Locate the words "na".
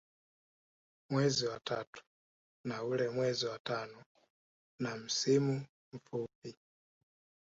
2.65-2.83, 4.79-4.95